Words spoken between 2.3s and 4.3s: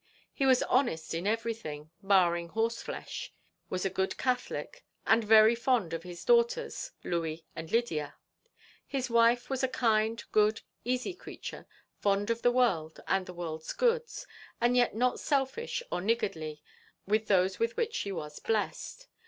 horse flesh; was a good